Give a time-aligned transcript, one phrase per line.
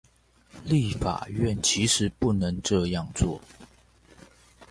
[0.65, 3.39] 立法院其實不能這樣做